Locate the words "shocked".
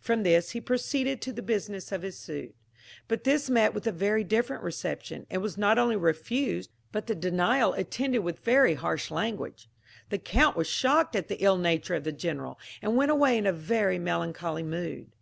10.66-11.14